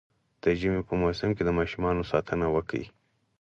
[0.41, 2.85] د ژمي په موسم کي د ماشومانو ساتنه وکړئ